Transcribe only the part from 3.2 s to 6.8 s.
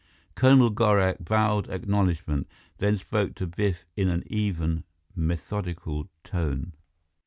to Biff in an even, methodical tone.